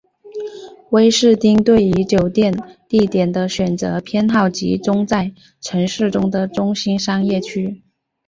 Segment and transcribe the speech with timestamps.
[0.89, 2.51] 威士汀对于酒店
[2.89, 5.31] 地点的选择偏好集中在
[5.61, 7.83] 城市中的中心商业区。